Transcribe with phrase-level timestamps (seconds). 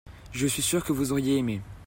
[0.31, 1.61] je suis sûr que vous auriez aimé.